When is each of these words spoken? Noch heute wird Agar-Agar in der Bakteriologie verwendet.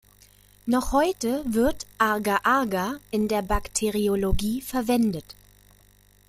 Noch 0.65 0.93
heute 0.93 1.43
wird 1.45 1.85
Agar-Agar 1.99 2.99
in 3.11 3.27
der 3.27 3.43
Bakteriologie 3.43 4.59
verwendet. 4.59 5.35